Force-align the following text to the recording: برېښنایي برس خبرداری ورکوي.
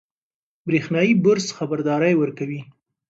برېښنایي 0.67 1.13
برس 1.25 1.47
خبرداری 1.57 2.13
ورکوي. 2.17 2.61